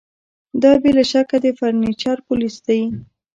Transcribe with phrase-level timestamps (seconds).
[0.61, 2.81] دا بې له شکه د فرنیچر پولیس دي